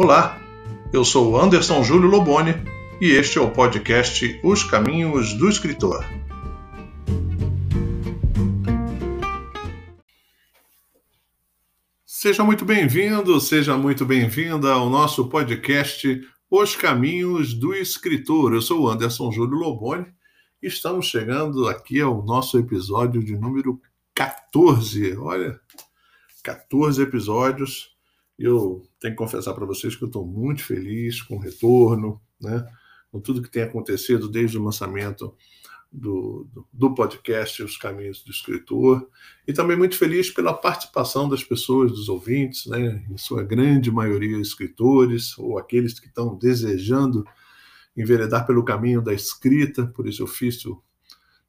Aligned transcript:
Olá, 0.00 0.40
eu 0.92 1.04
sou 1.04 1.36
Anderson 1.36 1.82
Júlio 1.82 2.08
Loboni 2.08 2.54
e 3.00 3.10
este 3.10 3.36
é 3.36 3.40
o 3.40 3.50
podcast 3.50 4.40
Os 4.44 4.62
Caminhos 4.62 5.34
do 5.34 5.48
Escritor. 5.48 6.04
Seja 12.06 12.44
muito 12.44 12.64
bem-vindo, 12.64 13.40
seja 13.40 13.76
muito 13.76 14.06
bem-vinda 14.06 14.72
ao 14.72 14.88
nosso 14.88 15.28
podcast 15.28 16.20
Os 16.48 16.76
Caminhos 16.76 17.52
do 17.52 17.74
Escritor. 17.74 18.54
Eu 18.54 18.62
sou 18.62 18.88
Anderson 18.88 19.32
Júlio 19.32 19.58
Loboni 19.58 20.06
e 20.62 20.68
estamos 20.68 21.06
chegando 21.06 21.66
aqui 21.66 22.00
ao 22.00 22.24
nosso 22.24 22.56
episódio 22.56 23.20
de 23.20 23.36
número 23.36 23.80
14. 24.14 25.16
Olha, 25.16 25.58
14 26.44 27.02
episódios 27.02 27.97
eu 28.38 28.86
tenho 29.00 29.14
que 29.14 29.18
confessar 29.18 29.52
para 29.54 29.66
vocês 29.66 29.96
que 29.96 30.04
eu 30.04 30.08
estou 30.08 30.24
muito 30.24 30.62
feliz 30.62 31.20
com 31.22 31.36
o 31.36 31.40
retorno, 31.40 32.20
né? 32.40 32.64
com 33.10 33.20
tudo 33.20 33.42
que 33.42 33.50
tem 33.50 33.62
acontecido 33.62 34.28
desde 34.28 34.58
o 34.58 34.62
lançamento 34.62 35.34
do, 35.90 36.46
do, 36.52 36.68
do, 36.72 36.94
podcast 36.94 37.62
Os 37.62 37.76
Caminhos 37.76 38.22
do 38.22 38.30
Escritor, 38.30 39.08
e 39.46 39.52
também 39.52 39.76
muito 39.76 39.96
feliz 39.96 40.30
pela 40.30 40.52
participação 40.52 41.28
das 41.28 41.42
pessoas, 41.42 41.90
dos 41.90 42.08
ouvintes, 42.08 42.66
né? 42.66 43.04
em 43.10 43.16
sua 43.16 43.42
grande 43.42 43.90
maioria 43.90 44.38
escritores, 44.38 45.36
ou 45.38 45.58
aqueles 45.58 45.98
que 45.98 46.06
estão 46.06 46.36
desejando 46.36 47.24
enveredar 47.96 48.46
pelo 48.46 48.64
caminho 48.64 49.02
da 49.02 49.12
escrita, 49.12 49.86
por 49.86 50.06
esse 50.06 50.22
ofício 50.22 50.80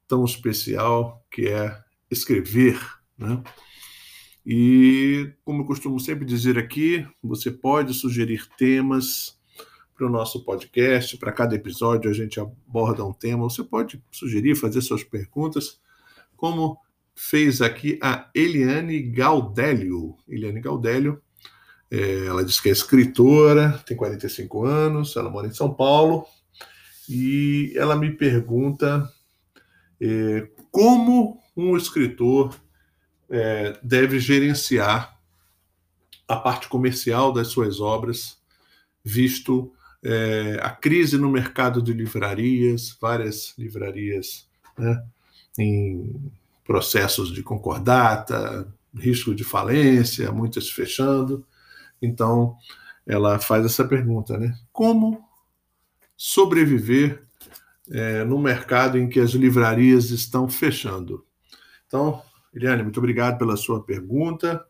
tão 0.08 0.24
especial 0.24 1.24
que 1.30 1.46
é 1.46 1.78
escrever. 2.10 2.80
Né? 3.16 3.40
E, 4.44 5.32
como 5.44 5.62
eu 5.62 5.66
costumo 5.66 6.00
sempre 6.00 6.24
dizer 6.24 6.58
aqui, 6.58 7.06
você 7.22 7.50
pode 7.50 7.92
sugerir 7.94 8.48
temas 8.56 9.38
para 9.94 10.06
o 10.06 10.10
nosso 10.10 10.44
podcast. 10.44 11.16
Para 11.18 11.32
cada 11.32 11.54
episódio 11.54 12.10
a 12.10 12.14
gente 12.14 12.40
aborda 12.40 13.04
um 13.04 13.12
tema. 13.12 13.44
Você 13.44 13.62
pode 13.62 14.02
sugerir, 14.10 14.56
fazer 14.56 14.80
suas 14.80 15.04
perguntas, 15.04 15.78
como 16.36 16.78
fez 17.14 17.60
aqui 17.60 17.98
a 18.02 18.30
Eliane 18.34 19.02
Gaudélio. 19.02 20.16
Eliane 20.26 20.60
Gaudélio, 20.60 21.20
é, 21.90 22.24
ela 22.26 22.42
diz 22.42 22.58
que 22.60 22.70
é 22.70 22.72
escritora, 22.72 23.78
tem 23.84 23.94
45 23.94 24.64
anos, 24.64 25.16
ela 25.16 25.28
mora 25.28 25.46
em 25.46 25.52
São 25.52 25.74
Paulo, 25.74 26.24
e 27.06 27.74
ela 27.76 27.94
me 27.94 28.10
pergunta 28.10 29.06
é, 30.00 30.48
como 30.70 31.38
um 31.54 31.76
escritor 31.76 32.54
é, 33.30 33.78
deve 33.82 34.18
gerenciar 34.18 35.18
a 36.26 36.36
parte 36.36 36.68
comercial 36.68 37.32
das 37.32 37.48
suas 37.48 37.80
obras, 37.80 38.38
visto 39.04 39.72
é, 40.02 40.58
a 40.62 40.70
crise 40.70 41.16
no 41.16 41.30
mercado 41.30 41.82
de 41.82 41.92
livrarias, 41.92 42.96
várias 43.00 43.54
livrarias 43.58 44.48
né, 44.78 45.02
em 45.58 46.30
processos 46.64 47.32
de 47.32 47.42
concordata, 47.42 48.72
risco 48.94 49.34
de 49.34 49.44
falência, 49.44 50.32
muitas 50.32 50.70
fechando. 50.70 51.44
Então, 52.00 52.56
ela 53.06 53.38
faz 53.38 53.64
essa 53.64 53.84
pergunta, 53.84 54.38
né? 54.38 54.56
Como 54.72 55.20
sobreviver 56.16 57.24
é, 57.90 58.24
no 58.24 58.38
mercado 58.38 58.98
em 58.98 59.08
que 59.08 59.18
as 59.18 59.30
livrarias 59.30 60.10
estão 60.10 60.48
fechando? 60.48 61.26
Então, 61.86 62.22
Eliane, 62.52 62.82
muito 62.82 62.98
obrigado 62.98 63.38
pela 63.38 63.56
sua 63.56 63.82
pergunta. 63.82 64.64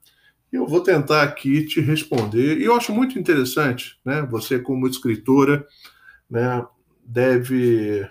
Eu 0.53 0.67
vou 0.67 0.83
tentar 0.83 1.23
aqui 1.23 1.64
te 1.64 1.81
responder. 1.81 2.59
E 2.59 2.64
eu 2.64 2.75
acho 2.75 2.92
muito 2.92 3.19
interessante, 3.19 3.98
né? 4.05 4.22
Você, 4.22 4.59
como 4.59 4.87
escritora, 4.87 5.66
né, 6.28 6.66
deve 7.04 8.09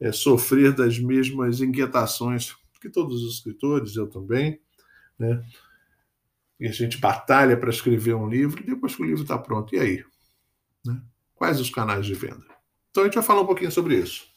é, 0.00 0.12
sofrer 0.12 0.72
das 0.72 0.98
mesmas 0.98 1.60
inquietações 1.60 2.54
que 2.80 2.90
todos 2.90 3.22
os 3.22 3.36
escritores, 3.36 3.94
eu 3.94 4.08
também, 4.08 4.60
né? 5.16 5.42
E 6.58 6.66
a 6.66 6.72
gente 6.72 6.98
batalha 6.98 7.56
para 7.56 7.70
escrever 7.70 8.14
um 8.14 8.28
livro, 8.28 8.64
depois 8.64 8.94
que 8.94 9.02
o 9.02 9.04
livro 9.04 9.22
está 9.22 9.38
pronto, 9.38 9.74
e 9.74 9.78
aí? 9.78 10.04
Né? 10.84 11.00
Quais 11.34 11.60
os 11.60 11.70
canais 11.70 12.04
de 12.04 12.14
venda? 12.14 12.44
Então 12.90 13.04
a 13.04 13.06
gente 13.06 13.14
vai 13.14 13.22
falar 13.22 13.42
um 13.42 13.46
pouquinho 13.46 13.70
sobre 13.70 13.96
isso. 13.96 14.31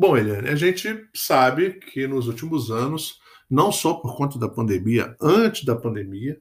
Bom, 0.00 0.16
Eliane, 0.16 0.48
a 0.48 0.54
gente 0.54 1.06
sabe 1.12 1.74
que 1.74 2.06
nos 2.06 2.26
últimos 2.26 2.70
anos, 2.70 3.20
não 3.50 3.70
só 3.70 3.92
por 3.92 4.16
conta 4.16 4.38
da 4.38 4.48
pandemia, 4.48 5.14
antes 5.20 5.62
da 5.62 5.76
pandemia, 5.76 6.40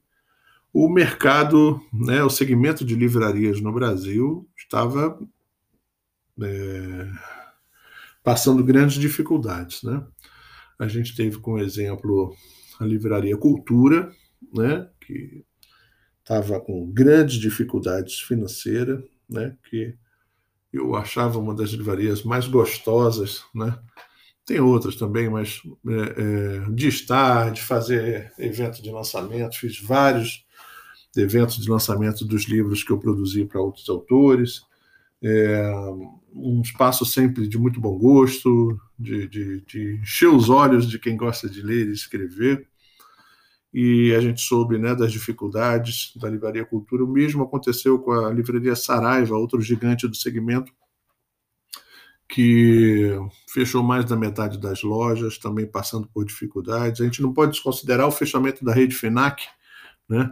o 0.72 0.88
mercado, 0.88 1.78
né, 1.92 2.24
o 2.24 2.30
segmento 2.30 2.86
de 2.86 2.96
livrarias 2.96 3.60
no 3.60 3.74
Brasil 3.74 4.50
estava 4.56 5.20
é, 6.42 7.12
passando 8.24 8.64
grandes 8.64 8.96
dificuldades. 8.98 9.84
Né? 9.84 10.08
A 10.80 10.88
gente 10.88 11.14
teve 11.14 11.38
como 11.40 11.60
exemplo 11.60 12.34
a 12.80 12.86
livraria 12.86 13.36
Cultura, 13.36 14.10
né, 14.54 14.88
que 15.02 15.44
estava 16.20 16.62
com 16.62 16.90
grandes 16.90 17.36
dificuldades 17.36 18.22
financeiras, 18.22 19.04
né, 19.30 19.58
que 19.70 19.98
eu 20.72 20.96
achava 20.96 21.40
uma 21.40 21.54
das 21.54 21.72
livrarias 21.72 22.24
mais 22.24 22.48
gostosas, 22.48 23.44
né? 23.54 23.78
Tem 24.46 24.60
outras 24.60 24.96
também, 24.96 25.30
mas 25.30 25.62
é, 25.88 26.64
é, 26.68 26.72
de 26.72 26.88
estar, 26.88 27.52
de 27.52 27.62
fazer 27.62 28.34
evento 28.40 28.82
de 28.82 28.90
lançamento, 28.90 29.60
fiz 29.60 29.80
vários 29.80 30.44
eventos 31.16 31.58
de 31.58 31.70
lançamento 31.70 32.26
dos 32.26 32.46
livros 32.46 32.84
que 32.84 32.92
eu 32.92 33.00
produzi 33.00 33.46
para 33.46 33.62
outros 33.62 33.88
autores. 33.90 34.62
É, 35.22 35.72
um 36.34 36.62
espaço 36.62 37.06
sempre 37.06 37.48
de 37.48 37.58
muito 37.58 37.80
bom 37.80 37.98
gosto, 37.98 38.80
de, 38.98 39.28
de, 39.28 39.62
de 39.62 40.00
encher 40.02 40.30
os 40.30 40.50
olhos 40.50 40.90
de 40.90 40.98
quem 40.98 41.16
gosta 41.16 41.50
de 41.50 41.62
ler 41.62 41.88
e 41.88 41.94
escrever 41.94 42.68
e 43.74 44.14
a 44.16 44.22
gente 44.22 44.42
soube 44.42 44.78
né, 44.78 44.96
das 44.96 45.12
dificuldades 45.12 46.12
da 46.16 46.30
Livraria 46.30 46.66
Cultura. 46.66 47.04
O 47.04 47.08
mesmo 47.08 47.44
aconteceu 47.44 48.00
com 48.00 48.12
a 48.12 48.32
Livraria 48.32 48.76
Saraiva, 48.76 49.38
outro 49.38 49.62
gigante 49.62 50.08
do 50.08 50.16
segmento, 50.16 50.74
que 52.28 53.12
fechou 53.52 53.84
mais 53.84 54.06
da 54.06 54.16
metade 54.16 54.60
das 54.60 54.84
lojas, 54.84 55.38
também 55.38 55.66
passando 55.66 56.08
por 56.08 56.26
dificuldades. 56.26 57.02
A 57.02 57.04
gente 57.04 57.22
não 57.22 57.34
pode 57.34 57.54
desconsiderar 57.54 58.08
o 58.08 58.12
fechamento 58.12 58.64
da 58.64 58.74
rede 58.74 58.96
FENAC, 58.96 59.44
né, 60.08 60.32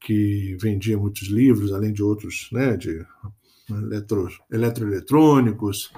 que 0.00 0.56
vendia 0.60 0.98
muitos 0.98 1.28
livros, 1.28 1.72
além 1.72 1.92
de 1.92 2.02
outros, 2.02 2.48
né, 2.52 2.76
de 2.76 3.04
eletro, 3.70 4.28
eletroeletrônicos, 4.50 5.92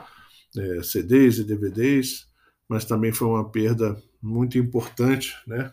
é, 0.56 0.82
CDs 0.82 1.38
e 1.38 1.44
DVDs, 1.44 2.26
mas 2.68 2.84
também 2.84 3.12
foi 3.12 3.28
uma 3.28 3.50
perda 3.50 3.96
muito 4.22 4.58
importante, 4.58 5.34
né, 5.46 5.72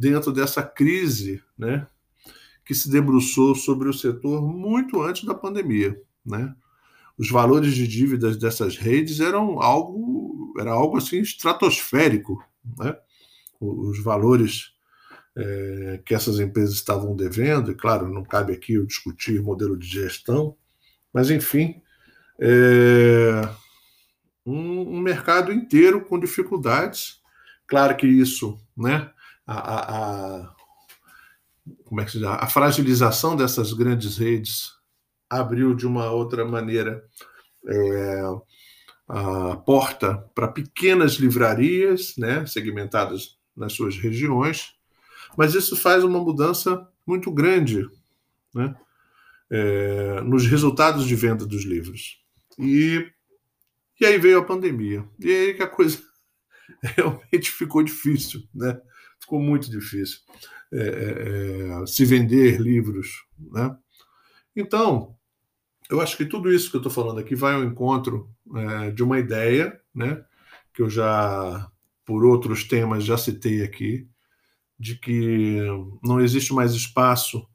dentro 0.00 0.32
dessa 0.32 0.62
crise 0.62 1.42
né, 1.58 1.86
que 2.64 2.74
se 2.74 2.90
debruçou 2.90 3.54
sobre 3.54 3.86
o 3.86 3.92
setor 3.92 4.40
muito 4.40 5.02
antes 5.02 5.24
da 5.24 5.34
pandemia. 5.34 6.00
Né? 6.24 6.54
Os 7.18 7.30
valores 7.30 7.74
de 7.74 7.86
dívidas 7.86 8.38
dessas 8.38 8.78
redes 8.78 9.20
eram 9.20 9.60
algo, 9.60 10.54
era 10.58 10.70
algo 10.70 10.96
assim 10.96 11.20
estratosférico. 11.20 12.42
Né? 12.78 12.96
Os 13.60 14.02
valores 14.02 14.72
é, 15.36 16.00
que 16.02 16.14
essas 16.14 16.40
empresas 16.40 16.76
estavam 16.76 17.14
devendo, 17.14 17.70
e 17.70 17.74
claro, 17.74 18.08
não 18.08 18.24
cabe 18.24 18.54
aqui 18.54 18.74
eu 18.74 18.86
discutir 18.86 19.42
modelo 19.42 19.76
de 19.76 19.86
gestão, 19.86 20.56
mas 21.12 21.30
enfim, 21.30 21.82
é, 22.40 23.42
um, 24.46 24.96
um 24.96 25.00
mercado 25.00 25.52
inteiro 25.52 26.06
com 26.06 26.18
dificuldades. 26.18 27.20
Claro 27.66 27.94
que 27.98 28.06
isso 28.06 28.58
né, 28.74 29.10
a, 29.52 29.96
a, 30.42 30.54
como 31.84 32.00
é 32.00 32.04
que 32.04 32.12
se 32.12 32.24
a 32.24 32.46
fragilização 32.46 33.34
dessas 33.34 33.72
grandes 33.72 34.16
redes 34.16 34.72
abriu 35.28 35.74
de 35.74 35.86
uma 35.86 36.10
outra 36.10 36.44
maneira 36.44 37.04
é, 37.66 38.22
a 39.08 39.56
porta 39.56 40.18
para 40.34 40.48
pequenas 40.48 41.14
livrarias, 41.14 42.14
né, 42.16 42.46
segmentadas 42.46 43.38
nas 43.56 43.72
suas 43.72 43.96
regiões, 43.96 44.74
mas 45.36 45.54
isso 45.54 45.76
faz 45.76 46.04
uma 46.04 46.20
mudança 46.20 46.88
muito 47.04 47.30
grande 47.32 47.88
né, 48.54 48.74
é, 49.50 50.20
nos 50.20 50.46
resultados 50.46 51.06
de 51.06 51.16
venda 51.16 51.44
dos 51.44 51.64
livros. 51.64 52.20
E, 52.56 53.04
e 54.00 54.06
aí 54.06 54.16
veio 54.18 54.38
a 54.38 54.44
pandemia. 54.44 55.04
E 55.18 55.28
aí 55.28 55.54
que 55.54 55.62
a 55.62 55.68
coisa 55.68 56.00
realmente 56.82 57.50
ficou 57.50 57.82
difícil. 57.82 58.42
Né? 58.54 58.80
Ficou 59.30 59.40
muito 59.40 59.70
difícil 59.70 60.18
é, 60.72 60.80
é, 60.80 61.82
é, 61.82 61.86
se 61.86 62.04
vender 62.04 62.60
livros. 62.60 63.24
Né? 63.38 63.76
Então, 64.56 65.14
eu 65.88 66.00
acho 66.00 66.16
que 66.16 66.24
tudo 66.24 66.52
isso 66.52 66.68
que 66.68 66.76
eu 66.76 66.80
estou 66.80 66.92
falando 66.92 67.20
aqui 67.20 67.36
vai 67.36 67.54
ao 67.54 67.62
encontro 67.62 68.28
é, 68.56 68.90
de 68.90 69.04
uma 69.04 69.20
ideia, 69.20 69.80
né, 69.94 70.24
que 70.74 70.82
eu 70.82 70.90
já, 70.90 71.70
por 72.04 72.24
outros 72.24 72.64
temas, 72.64 73.04
já 73.04 73.16
citei 73.16 73.62
aqui, 73.62 74.08
de 74.76 74.96
que 74.96 75.60
não 76.02 76.20
existe 76.20 76.52
mais 76.52 76.72
espaço 76.72 77.46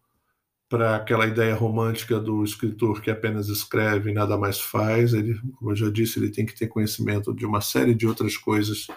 para 0.69 0.95
aquela 0.95 1.27
ideia 1.27 1.55
romântica 1.55 2.19
do 2.19 2.43
escritor 2.43 3.01
que 3.01 3.11
apenas 3.11 3.49
escreve 3.49 4.11
e 4.11 4.13
nada 4.13 4.37
mais 4.37 4.59
faz. 4.59 5.13
Ele, 5.13 5.39
como 5.55 5.71
eu 5.71 5.75
já 5.75 5.89
disse, 5.89 6.19
ele 6.19 6.31
tem 6.31 6.45
que 6.45 6.55
ter 6.55 6.67
conhecimento 6.67 7.33
de 7.33 7.45
uma 7.45 7.61
série 7.61 7.95
de 7.95 8.07
outras 8.07 8.37
coisas, 8.37 8.87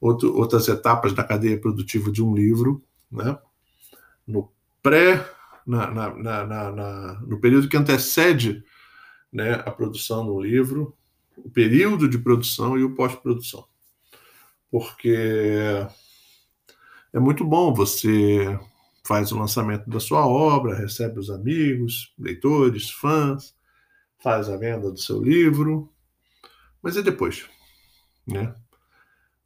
outro, 0.00 0.36
outras 0.36 0.68
etapas 0.68 1.12
da 1.12 1.24
cadeia 1.24 1.60
produtiva 1.60 2.10
de 2.10 2.22
um 2.22 2.34
livro, 2.34 2.82
né? 3.10 3.38
No 4.26 4.52
pré, 4.82 5.26
na, 5.66 5.90
na, 5.90 6.46
na, 6.46 7.20
no 7.20 7.40
período 7.40 7.68
que 7.68 7.76
antecede 7.76 8.64
né, 9.32 9.54
a 9.64 9.70
produção 9.70 10.24
do 10.24 10.40
livro, 10.40 10.96
o 11.36 11.50
período 11.50 12.08
de 12.08 12.18
produção 12.18 12.78
e 12.78 12.84
o 12.84 12.94
pós-produção. 12.94 13.66
Porque 14.70 15.16
é 17.12 17.18
muito 17.18 17.44
bom 17.44 17.72
você 17.72 18.58
faz 19.06 19.32
o 19.32 19.38
lançamento 19.38 19.88
da 19.88 20.00
sua 20.00 20.26
obra, 20.26 20.76
recebe 20.76 21.18
os 21.18 21.30
amigos, 21.30 22.12
leitores, 22.18 22.90
fãs, 22.90 23.54
faz 24.18 24.48
a 24.48 24.56
venda 24.56 24.90
do 24.90 24.98
seu 24.98 25.22
livro, 25.22 25.90
mas 26.82 26.96
e 26.96 27.02
depois, 27.02 27.46
né? 28.26 28.54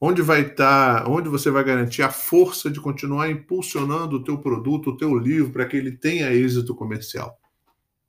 Onde 0.05 0.21
vai 0.21 0.41
estar, 0.41 1.05
tá, 1.05 1.09
onde 1.09 1.29
você 1.29 1.49
vai 1.49 1.63
garantir 1.63 2.03
a 2.03 2.11
força 2.11 2.69
de 2.69 2.81
continuar 2.81 3.31
impulsionando 3.31 4.17
o 4.17 4.25
teu 4.25 4.39
produto, 4.39 4.91
o 4.91 4.97
teu 4.97 5.17
livro, 5.17 5.53
para 5.53 5.65
que 5.65 5.77
ele 5.77 5.93
tenha 5.93 6.33
êxito 6.33 6.75
comercial? 6.75 7.39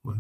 Né? 0.03 0.19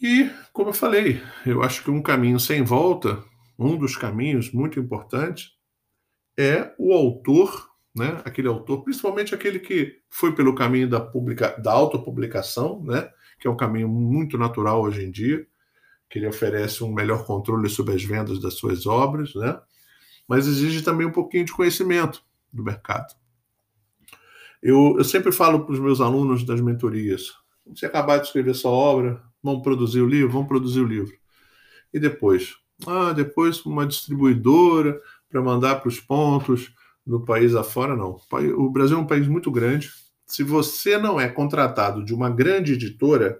E, 0.00 0.30
como 0.52 0.68
eu 0.68 0.74
falei, 0.74 1.20
eu 1.44 1.64
acho 1.64 1.82
que 1.82 1.90
um 1.90 2.00
caminho 2.00 2.38
sem 2.38 2.62
volta, 2.62 3.24
um 3.58 3.76
dos 3.76 3.96
caminhos 3.96 4.52
muito 4.52 4.78
importantes, 4.78 5.56
é 6.38 6.72
o 6.78 6.92
autor 6.92 7.72
né? 7.94 8.22
Aquele 8.24 8.48
autor, 8.48 8.82
principalmente 8.82 9.34
aquele 9.34 9.58
que 9.58 10.00
foi 10.08 10.34
pelo 10.34 10.54
caminho 10.54 10.88
da, 10.88 11.00
publica, 11.00 11.50
da 11.60 11.72
autopublicação, 11.72 12.82
né? 12.82 13.10
Que 13.38 13.46
é 13.46 13.50
um 13.50 13.56
caminho 13.56 13.88
muito 13.88 14.38
natural 14.38 14.82
hoje 14.82 15.04
em 15.04 15.10
dia, 15.10 15.46
que 16.08 16.18
ele 16.18 16.26
oferece 16.26 16.82
um 16.82 16.92
melhor 16.92 17.26
controle 17.26 17.68
sobre 17.68 17.94
as 17.94 18.02
vendas 18.02 18.40
das 18.40 18.54
suas 18.54 18.86
obras, 18.86 19.34
né? 19.34 19.60
Mas 20.32 20.46
exige 20.46 20.80
também 20.80 21.06
um 21.06 21.12
pouquinho 21.12 21.44
de 21.44 21.52
conhecimento 21.52 22.24
do 22.50 22.64
mercado. 22.64 23.14
Eu, 24.62 24.94
eu 24.96 25.04
sempre 25.04 25.30
falo 25.30 25.62
para 25.62 25.74
os 25.74 25.78
meus 25.78 26.00
alunos 26.00 26.42
das 26.42 26.58
mentorias: 26.58 27.34
se 27.74 27.84
acabar 27.84 28.16
de 28.16 28.28
escrever 28.28 28.54
sua 28.54 28.70
obra, 28.70 29.22
vamos 29.42 29.62
produzir 29.62 30.00
o 30.00 30.08
livro, 30.08 30.32
vamos 30.32 30.48
produzir 30.48 30.80
o 30.80 30.86
livro. 30.86 31.14
E 31.92 32.00
depois? 32.00 32.54
Ah, 32.86 33.12
depois 33.12 33.62
uma 33.66 33.86
distribuidora 33.86 34.98
para 35.28 35.42
mandar 35.42 35.80
para 35.80 35.88
os 35.90 36.00
pontos, 36.00 36.72
no 37.04 37.22
país 37.22 37.54
afora, 37.54 37.94
não. 37.94 38.18
O 38.56 38.70
Brasil 38.70 38.96
é 38.96 39.00
um 39.00 39.06
país 39.06 39.28
muito 39.28 39.50
grande. 39.50 39.90
Se 40.24 40.42
você 40.42 40.96
não 40.96 41.20
é 41.20 41.28
contratado 41.28 42.02
de 42.02 42.14
uma 42.14 42.30
grande 42.30 42.72
editora, 42.72 43.38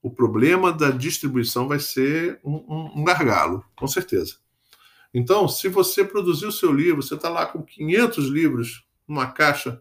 o 0.00 0.08
problema 0.08 0.72
da 0.72 0.88
distribuição 0.92 1.66
vai 1.66 1.80
ser 1.80 2.38
um, 2.44 2.54
um, 2.54 3.00
um 3.00 3.04
gargalo, 3.04 3.64
com 3.74 3.88
certeza. 3.88 4.45
Então, 5.12 5.48
se 5.48 5.68
você 5.68 6.04
produzir 6.04 6.46
o 6.46 6.52
seu 6.52 6.72
livro, 6.72 7.02
você 7.02 7.14
está 7.14 7.28
lá 7.28 7.46
com 7.46 7.62
500 7.62 8.26
livros 8.28 8.86
numa 9.06 9.30
caixa 9.30 9.80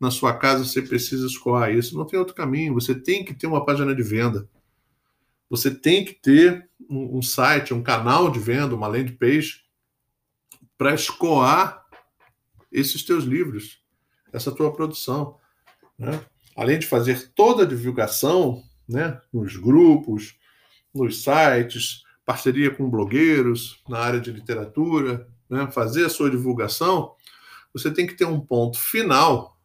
na 0.00 0.10
sua 0.10 0.32
casa, 0.34 0.64
você 0.64 0.80
precisa 0.80 1.26
escoar 1.26 1.70
isso. 1.70 1.96
Não 1.96 2.06
tem 2.06 2.18
outro 2.18 2.34
caminho. 2.34 2.72
Você 2.74 2.94
tem 2.94 3.22
que 3.22 3.34
ter 3.34 3.46
uma 3.46 3.64
página 3.64 3.94
de 3.94 4.02
venda. 4.02 4.48
Você 5.50 5.70
tem 5.70 6.04
que 6.04 6.14
ter 6.14 6.70
um, 6.88 7.18
um 7.18 7.22
site, 7.22 7.74
um 7.74 7.82
canal 7.82 8.30
de 8.30 8.38
venda, 8.38 8.74
uma 8.74 8.86
landing 8.86 9.16
page, 9.16 9.64
para 10.78 10.94
escoar 10.94 11.84
esses 12.72 13.02
teus 13.02 13.24
livros, 13.24 13.82
essa 14.32 14.50
tua 14.50 14.72
produção. 14.72 15.36
Né? 15.98 16.24
Além 16.56 16.78
de 16.78 16.86
fazer 16.86 17.32
toda 17.34 17.64
a 17.64 17.66
divulgação 17.66 18.62
né, 18.88 19.20
nos 19.32 19.56
grupos, 19.56 20.34
nos 20.94 21.22
sites, 21.22 22.04
parceria 22.30 22.70
com 22.70 22.88
blogueiros 22.88 23.82
na 23.88 23.98
área 23.98 24.20
de 24.20 24.30
literatura, 24.30 25.26
né, 25.48 25.68
fazer 25.72 26.04
a 26.04 26.08
sua 26.08 26.30
divulgação, 26.30 27.12
você 27.74 27.90
tem 27.90 28.06
que 28.06 28.14
ter 28.14 28.24
um 28.24 28.38
ponto 28.38 28.78
final 28.78 29.58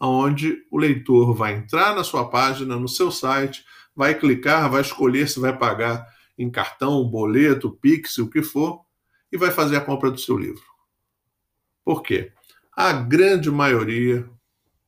onde 0.00 0.64
o 0.70 0.78
leitor 0.78 1.34
vai 1.34 1.52
entrar 1.52 1.94
na 1.94 2.02
sua 2.02 2.30
página, 2.30 2.76
no 2.76 2.88
seu 2.88 3.10
site, 3.10 3.66
vai 3.94 4.18
clicar, 4.18 4.70
vai 4.70 4.80
escolher 4.80 5.28
se 5.28 5.38
vai 5.38 5.54
pagar 5.54 6.06
em 6.38 6.50
cartão, 6.50 7.04
boleto, 7.04 7.70
Pix, 7.70 8.16
o 8.16 8.30
que 8.30 8.42
for, 8.42 8.80
e 9.30 9.36
vai 9.36 9.50
fazer 9.50 9.76
a 9.76 9.80
compra 9.82 10.10
do 10.10 10.18
seu 10.18 10.38
livro. 10.38 10.62
Por 11.84 12.02
quê? 12.02 12.32
A 12.74 12.94
grande 12.94 13.50
maioria 13.50 14.26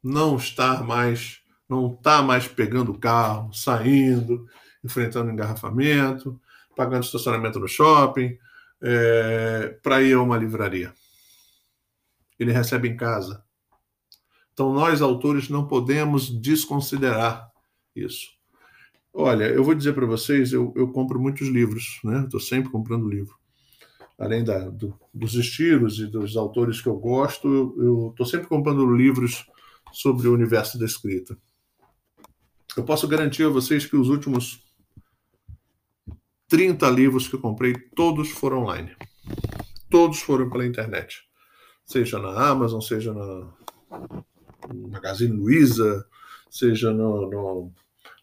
não 0.03 0.37
está 0.37 0.83
mais, 0.83 1.43
não 1.69 1.93
está 1.93 2.23
mais 2.23 2.49
pegando 2.49 2.93
o 2.93 2.99
carro, 2.99 3.53
saindo, 3.53 4.49
enfrentando 4.83 5.31
engarrafamento, 5.31 6.41
pagando 6.77 7.05
estacionamento 7.05 7.59
no 7.59 7.69
shopping, 7.69 8.37
é, 8.83 9.79
para 9.83 10.03
ir 10.03 10.15
a 10.15 10.23
uma 10.23 10.37
livraria. 10.37 10.93
Ele 12.39 12.53
recebe 12.53 12.89
em 12.89 12.97
casa. 12.97 13.45
Então, 14.53 14.73
nós, 14.73 15.01
autores, 15.01 15.49
não 15.49 15.67
podemos 15.67 16.29
desconsiderar 16.29 17.51
isso. 17.95 18.31
Olha, 19.15 19.45
eu 19.45 19.63
vou 19.63 19.75
dizer 19.75 19.95
para 19.95 20.07
vocês, 20.07 20.53
eu, 20.53 20.73
eu 20.77 20.89
compro 20.89 21.21
muitos 21.21 21.49
livros, 21.49 22.01
né? 22.03 22.25
Estou 22.25 22.41
sempre 22.41 22.71
comprando 22.71 23.09
livro 23.09 23.37
além 24.23 24.45
da, 24.45 24.71
do, 24.71 24.95
dos 25.13 25.35
estilos 25.35 25.99
e 25.99 26.07
dos 26.07 26.37
autores 26.37 26.81
que 26.81 26.89
eu 26.89 26.97
gosto, 26.97 27.75
eu 27.77 28.11
estou 28.11 28.25
sempre 28.25 28.47
comprando 28.47 28.95
livros 28.95 29.45
sobre 29.93 30.29
o 30.29 30.33
universo 30.33 30.79
da 30.79 30.87
escrita. 30.87 31.37
Eu 32.77 32.85
posso 32.85 33.09
garantir 33.09 33.43
a 33.43 33.49
vocês 33.49 33.85
que 33.85 33.97
os 33.97 34.09
últimos 34.09 34.61
30 36.53 36.87
livros 36.91 37.27
que 37.27 37.35
eu 37.35 37.41
comprei, 37.41 37.73
todos 37.73 38.29
foram 38.29 38.65
online. 38.65 38.95
Todos 39.89 40.21
foram 40.21 40.51
pela 40.51 40.67
internet. 40.67 41.23
Seja 41.83 42.19
na 42.19 42.51
Amazon, 42.51 42.79
seja 42.83 43.15
na 43.15 43.49
Magazine 44.91 45.35
Luiza, 45.35 46.07
seja 46.51 46.93
no, 46.93 47.31
no, 47.31 47.73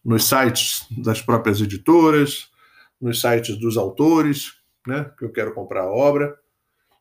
nos 0.05 0.25
sites 0.25 0.85
das 0.91 1.23
próprias 1.23 1.59
editoras, 1.59 2.51
nos 3.01 3.19
sites 3.19 3.57
dos 3.57 3.77
autores 3.77 4.53
né, 4.85 5.11
que 5.17 5.25
eu 5.25 5.31
quero 5.31 5.55
comprar 5.55 5.85
a 5.85 5.91
obra. 5.91 6.37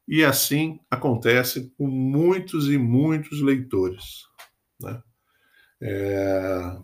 E 0.09 0.25
assim 0.25 0.81
acontece 0.91 1.71
com 1.77 1.87
muitos 1.87 2.71
e 2.71 2.79
muitos 2.79 3.43
leitores. 3.43 4.25
Né? 4.81 5.03
É, 5.83 6.79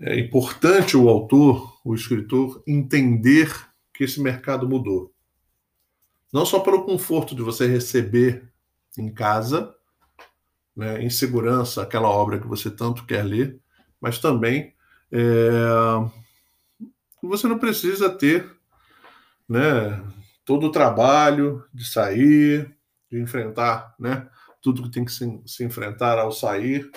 é 0.00 0.18
importante 0.18 0.96
o 0.96 1.08
autor, 1.08 1.78
o 1.84 1.94
escritor, 1.94 2.62
entender 2.66 3.52
que 3.92 4.04
esse 4.04 4.20
mercado 4.20 4.68
mudou. 4.68 5.12
Não 6.32 6.46
só 6.46 6.60
pelo 6.60 6.84
conforto 6.84 7.34
de 7.34 7.42
você 7.42 7.66
receber 7.66 8.48
em 8.96 9.12
casa, 9.12 9.74
né, 10.76 11.02
em 11.02 11.10
segurança, 11.10 11.82
aquela 11.82 12.08
obra 12.08 12.38
que 12.38 12.46
você 12.46 12.70
tanto 12.70 13.04
quer 13.06 13.24
ler, 13.24 13.58
mas 14.00 14.20
também 14.20 14.72
é, 15.10 15.50
você 17.20 17.48
não 17.48 17.58
precisa 17.58 18.08
ter 18.08 18.48
né, 19.48 20.00
todo 20.44 20.68
o 20.68 20.72
trabalho 20.72 21.64
de 21.74 21.84
sair, 21.84 22.72
de 23.10 23.20
enfrentar, 23.20 23.96
né, 23.98 24.28
tudo 24.62 24.84
que 24.84 24.90
tem 24.90 25.04
que 25.04 25.12
se, 25.12 25.42
se 25.44 25.64
enfrentar 25.64 26.18
ao 26.18 26.30
sair. 26.30 26.88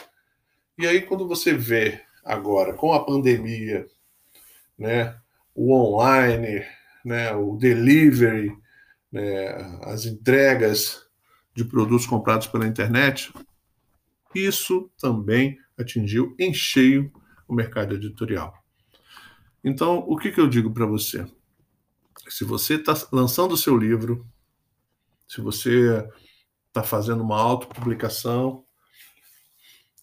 E 0.78 0.86
aí 0.86 1.02
quando 1.02 1.28
você 1.28 1.54
vê 1.54 2.04
agora 2.24 2.74
com 2.74 2.94
a 2.94 3.04
pandemia, 3.04 3.88
né, 4.78 5.18
o 5.54 5.74
online, 5.74 6.66
né, 7.04 7.34
o 7.34 7.56
delivery, 7.56 8.56
né, 9.12 9.50
as 9.84 10.06
entregas 10.06 11.06
de 11.54 11.66
produtos 11.66 12.06
comprados 12.06 12.48
pela 12.48 12.68
internet, 12.68 13.34
isso 14.34 14.90
também 14.98 15.58
atingiu 15.78 16.36
em 16.40 16.54
cheio 16.54 17.12
o 17.48 17.54
mercado 17.54 17.96
editorial. 17.96 18.54
Então, 19.64 20.00
o 20.08 20.18
que, 20.18 20.32
que 20.32 20.40
eu 20.40 20.48
digo 20.48 20.72
para 20.74 20.86
você? 20.86 21.26
se 22.32 22.46
você 22.46 22.76
está 22.76 22.94
lançando 23.12 23.54
o 23.54 23.58
seu 23.58 23.78
livro, 23.78 24.26
se 25.28 25.42
você 25.42 26.08
está 26.68 26.82
fazendo 26.82 27.22
uma 27.22 27.40
autopublicação, 27.40 28.64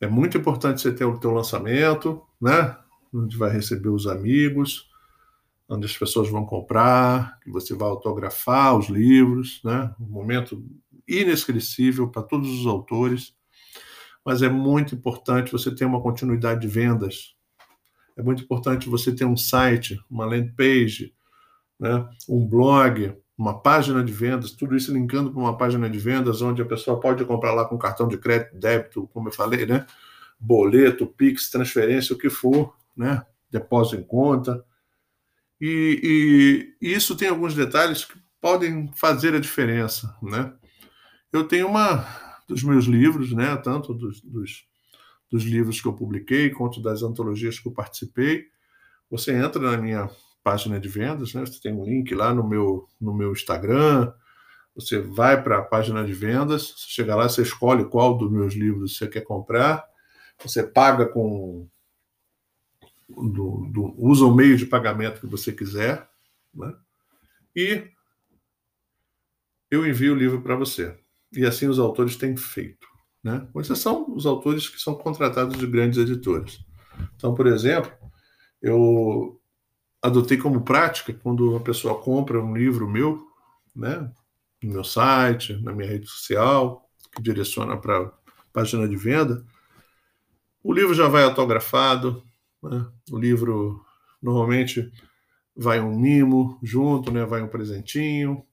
é 0.01 0.07
muito 0.07 0.39
importante 0.39 0.81
você 0.81 0.93
ter 0.93 1.05
o 1.05 1.19
teu 1.19 1.33
lançamento, 1.33 2.23
né? 2.41 2.77
Onde 3.13 3.37
vai 3.37 3.51
receber 3.51 3.89
os 3.89 4.07
amigos, 4.07 4.89
onde 5.69 5.87
as 5.87 5.97
pessoas 5.97 6.29
vão 6.29 6.45
comprar, 6.47 7.39
que 7.41 7.51
você 7.51 7.75
vai 7.75 7.89
autografar 7.89 8.77
os 8.77 8.89
livros, 8.89 9.61
né? 9.65 9.95
Um 10.01 10.07
momento 10.07 10.65
inesquecível 11.07 12.09
para 12.09 12.23
todos 12.23 12.49
os 12.49 12.67
autores. 12.67 13.35
Mas 14.25 14.43
é 14.43 14.49
muito 14.49 14.95
importante 14.95 15.51
você 15.51 15.75
ter 15.75 15.85
uma 15.85 16.03
continuidade 16.03 16.61
de 16.61 16.69
vendas. 16.69 17.35
É 18.17 18.23
muito 18.23 18.43
importante 18.43 18.89
você 18.89 19.15
ter 19.15 19.25
um 19.25 19.37
site, 19.37 19.99
uma 20.11 20.27
landing 20.27 20.53
page, 20.55 21.15
né? 21.79 22.09
um 22.29 22.47
blog, 22.47 23.17
uma 23.39 23.59
página 23.59 24.03
de 24.03 24.13
vendas, 24.13 24.51
tudo 24.51 24.77
isso 24.77 24.93
linkando 24.93 25.31
para 25.31 25.41
uma 25.41 25.57
página 25.57 25.89
de 25.89 25.99
vendas 25.99 26.43
onde 26.43 26.61
a 26.61 26.67
pessoa 26.67 26.99
pode 26.99 27.25
comprar 27.25 27.55
lá 27.55 27.65
com 27.65 27.79
cartão 27.79 28.09
de 28.09 28.19
crédito, 28.19 28.59
débito, 28.59 29.09
como 29.13 29.29
eu 29.29 29.33
falei, 29.33 29.65
né? 29.65 29.87
boleto, 30.39 31.07
Pix, 31.07 31.51
transferência, 31.51 32.15
o 32.15 32.19
que 32.19 32.31
for, 32.31 32.77
né? 32.97 33.25
Depósito 33.51 33.97
em 33.97 34.05
conta. 34.05 34.65
E, 35.61 36.77
e, 36.81 36.89
e 36.89 36.95
isso 36.95 37.17
tem 37.17 37.29
alguns 37.29 37.55
detalhes 37.55 38.05
que 38.05 38.19
podem 38.41 38.91
fazer 38.95 39.35
a 39.35 39.41
diferença, 39.41 40.17
né? 40.23 40.53
Eu 41.33 41.45
tenho 41.45 41.67
uma 41.67 42.07
dos 42.47 42.63
meus 42.63 42.85
livros, 42.85 43.33
né? 43.33 43.57
Tanto 43.57 43.93
dos, 43.93 44.21
dos, 44.21 44.65
dos 45.31 45.43
livros 45.45 45.81
que 45.81 45.89
eu 45.89 45.93
publiquei 45.93 46.51
quanto 46.51 46.81
das 46.81 47.03
antologias 47.03 47.59
que 47.59 47.67
eu 47.67 47.73
participei. 47.73 48.47
Você 49.11 49.33
entra 49.33 49.61
na 49.61 49.77
minha 49.77 50.09
página 50.43 50.79
de 50.81 50.89
vendas, 50.89 51.35
né? 51.35 51.45
Você 51.45 51.61
tem 51.61 51.73
um 51.73 51.85
link 51.85 52.15
lá 52.15 52.33
no 52.33 52.47
meu 52.47 52.89
no 53.01 53.15
meu 53.15 53.33
Instagram. 53.33 54.13
Você 54.75 55.01
vai 55.01 55.43
para 55.43 55.59
a 55.59 55.63
página 55.63 56.05
de 56.05 56.13
vendas, 56.13 56.75
você 56.77 56.87
chega 56.89 57.17
lá, 57.17 57.29
você 57.29 57.43
escolhe 57.43 57.85
qual 57.85 58.17
dos 58.17 58.31
meus 58.31 58.55
livros 58.55 58.97
você 58.97 59.09
quer 59.09 59.23
comprar, 59.23 59.85
você 60.41 60.63
paga 60.63 61.07
com 61.07 61.69
do, 63.09 63.67
do, 63.73 63.95
usa 63.99 64.25
o 64.25 64.35
meio 64.35 64.57
de 64.57 64.67
pagamento 64.67 65.21
que 65.21 65.27
você 65.27 65.51
quiser, 65.51 66.09
né? 66.55 66.75
e 67.57 67.91
eu 69.71 69.87
envio 69.87 70.13
o 70.13 70.17
livro 70.17 70.43
para 70.43 70.55
você. 70.55 70.97
E 71.33 71.45
assim 71.45 71.67
os 71.67 71.79
autores 71.79 72.17
têm 72.17 72.37
feito. 72.37 72.87
Né? 73.23 73.47
Com 73.53 73.61
exceção 73.61 74.15
os 74.15 74.27
autores 74.27 74.69
que 74.69 74.81
são 74.81 74.95
contratados 74.95 75.59
de 75.59 75.67
grandes 75.67 75.99
editoras. 75.99 76.65
Então, 77.17 77.35
por 77.35 77.47
exemplo, 77.47 77.93
eu 78.63 79.38
adotei 80.03 80.37
como 80.37 80.63
prática, 80.63 81.13
quando 81.13 81.51
uma 81.51 81.61
pessoa 81.61 82.01
compra 82.01 82.43
um 82.43 82.57
livro 82.57 82.89
meu, 82.89 83.27
né, 83.75 84.11
no 84.63 84.73
meu 84.73 84.85
site, 84.85 85.55
na 85.63 85.73
minha 85.73 85.89
rede 85.89 86.07
social, 86.07 86.89
que 87.15 87.23
direciona 87.23 87.77
para 87.77 87.99
a 87.99 88.11
página 88.53 88.89
de 88.89 88.97
venda, 88.97 89.45
o 90.63 90.73
livro 90.73 90.95
já 90.95 91.09
vai 91.09 91.23
autografado, 91.23 92.23
né? 92.63 92.87
o 93.11 93.19
livro 93.19 93.85
normalmente 94.21 94.91
vai 95.57 95.81
um 95.81 95.97
mimo 95.97 96.59
junto, 96.63 97.11
né? 97.13 97.25
vai 97.25 97.43
um 97.43 97.49
presentinho, 97.49 98.45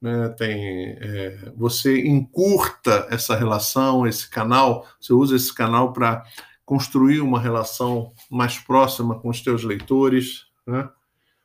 né? 0.00 0.28
tem 0.30 0.96
é, 1.00 1.52
você 1.56 2.06
encurta 2.06 3.06
essa 3.10 3.34
relação, 3.34 4.06
esse 4.06 4.28
canal, 4.28 4.86
você 5.00 5.12
usa 5.12 5.36
esse 5.36 5.52
canal 5.52 5.92
para 5.92 6.24
construir 6.64 7.20
uma 7.20 7.40
relação 7.40 8.12
mais 8.30 8.58
próxima 8.58 9.18
com 9.18 9.28
os 9.28 9.40
teus 9.40 9.64
leitores, 9.64 10.49
né? 10.70 10.88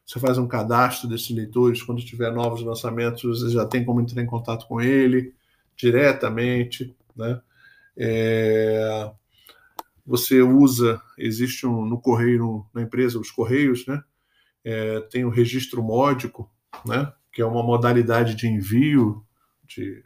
Você 0.05 0.19
faz 0.19 0.37
um 0.37 0.47
cadastro 0.47 1.09
desses 1.09 1.31
leitores, 1.31 1.81
quando 1.81 2.05
tiver 2.05 2.31
novos 2.31 2.61
lançamentos, 2.61 3.41
você 3.41 3.49
já 3.49 3.65
tem 3.65 3.83
como 3.83 3.99
entrar 3.99 4.21
em 4.21 4.27
contato 4.27 4.67
com 4.67 4.79
ele 4.79 5.33
diretamente, 5.75 6.95
né? 7.15 7.41
É, 7.97 9.11
você 10.05 10.41
usa, 10.41 11.01
existe 11.17 11.65
um, 11.65 11.85
no 11.85 11.99
correio, 11.99 12.65
na 12.73 12.83
empresa, 12.83 13.19
os 13.19 13.31
correios, 13.31 13.87
né? 13.87 14.03
É, 14.63 14.99
tem 15.01 15.25
o 15.25 15.29
registro 15.29 15.81
módico, 15.81 16.51
né? 16.85 17.11
Que 17.31 17.41
é 17.41 17.45
uma 17.45 17.63
modalidade 17.63 18.35
de 18.35 18.47
envio 18.47 19.25
de, 19.65 20.03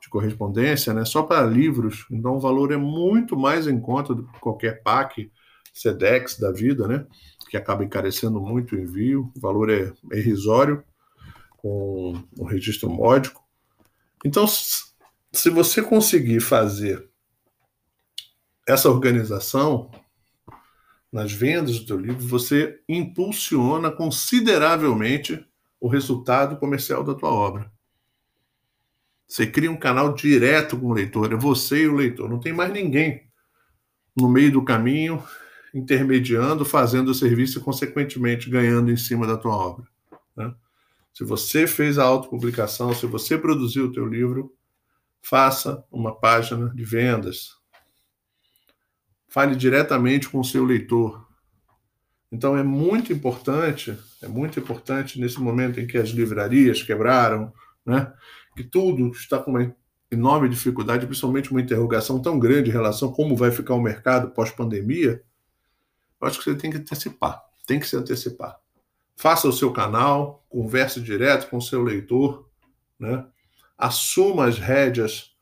de 0.00 0.08
correspondência, 0.10 0.92
né? 0.92 1.06
Só 1.06 1.22
para 1.22 1.46
livros, 1.46 2.06
então 2.10 2.36
o 2.36 2.40
valor 2.40 2.70
é 2.70 2.76
muito 2.76 3.34
mais 3.34 3.66
em 3.66 3.80
conta 3.80 4.14
do 4.14 4.26
que 4.26 4.38
qualquer 4.40 4.82
PAC, 4.82 5.32
SEDEX 5.76 6.38
da 6.38 6.50
vida, 6.50 6.88
né? 6.88 7.06
que 7.50 7.56
acaba 7.56 7.84
encarecendo 7.84 8.40
muito 8.40 8.74
o 8.74 8.78
envio, 8.78 9.30
o 9.36 9.40
valor 9.40 9.70
é, 9.70 9.92
é 10.10 10.18
irrisório 10.18 10.82
com 11.58 12.14
o 12.38 12.44
registro 12.44 12.88
módico. 12.88 13.44
Então, 14.24 14.46
se 14.46 15.50
você 15.50 15.82
conseguir 15.82 16.40
fazer 16.40 17.08
essa 18.66 18.88
organização 18.88 19.90
nas 21.12 21.30
vendas 21.30 21.78
do 21.80 21.96
livro, 21.96 22.26
você 22.26 22.80
impulsiona 22.88 23.92
consideravelmente 23.92 25.46
o 25.78 25.88
resultado 25.88 26.56
comercial 26.56 27.04
da 27.04 27.14
tua 27.14 27.30
obra. 27.30 27.70
Você 29.28 29.46
cria 29.46 29.70
um 29.70 29.76
canal 29.76 30.14
direto 30.14 30.78
com 30.78 30.86
o 30.86 30.92
leitor, 30.92 31.32
é 31.32 31.36
você 31.36 31.82
e 31.82 31.88
o 31.88 31.94
leitor, 31.94 32.30
não 32.30 32.40
tem 32.40 32.52
mais 32.52 32.72
ninguém 32.72 33.26
no 34.16 34.28
meio 34.28 34.50
do 34.50 34.64
caminho 34.64 35.22
intermediando, 35.74 36.64
fazendo 36.64 37.08
o 37.10 37.14
serviço 37.14 37.58
e, 37.58 37.62
consequentemente, 37.62 38.50
ganhando 38.50 38.90
em 38.90 38.96
cima 38.96 39.26
da 39.26 39.36
tua 39.36 39.54
obra. 39.54 39.86
Né? 40.36 40.54
Se 41.12 41.24
você 41.24 41.66
fez 41.66 41.98
a 41.98 42.04
autopublicação, 42.04 42.94
se 42.94 43.06
você 43.06 43.38
produziu 43.38 43.86
o 43.86 43.92
teu 43.92 44.06
livro, 44.06 44.54
faça 45.22 45.84
uma 45.90 46.14
página 46.14 46.72
de 46.74 46.84
vendas. 46.84 47.56
Fale 49.28 49.56
diretamente 49.56 50.28
com 50.28 50.40
o 50.40 50.44
seu 50.44 50.64
leitor. 50.64 51.26
Então 52.30 52.56
é 52.56 52.62
muito 52.62 53.12
importante, 53.12 53.96
é 54.22 54.28
muito 54.28 54.58
importante 54.58 55.20
nesse 55.20 55.40
momento 55.40 55.80
em 55.80 55.86
que 55.86 55.96
as 55.96 56.10
livrarias 56.10 56.82
quebraram, 56.82 57.52
né? 57.84 58.12
que 58.56 58.64
tudo 58.64 59.10
está 59.10 59.38
com 59.38 59.52
uma 59.52 59.74
enorme 60.10 60.48
dificuldade, 60.48 61.06
principalmente 61.06 61.50
uma 61.50 61.60
interrogação 61.60 62.20
tão 62.20 62.38
grande 62.38 62.70
em 62.70 62.72
relação 62.72 63.10
a 63.10 63.14
como 63.14 63.36
vai 63.36 63.50
ficar 63.50 63.74
o 63.74 63.82
mercado 63.82 64.30
pós-pandemia, 64.30 65.22
eu 66.20 66.26
acho 66.26 66.38
que 66.38 66.44
você 66.44 66.56
tem 66.56 66.70
que 66.70 66.78
antecipar, 66.78 67.42
tem 67.66 67.80
que 67.80 67.86
se 67.86 67.96
antecipar. 67.96 68.58
Faça 69.16 69.48
o 69.48 69.52
seu 69.52 69.72
canal, 69.72 70.44
converse 70.48 71.00
direto 71.00 71.48
com 71.48 71.56
o 71.56 71.62
seu 71.62 71.82
leitor, 71.82 72.48
né? 72.98 73.24
assuma 73.76 74.46
as 74.46 74.58
rédeas 74.58 75.32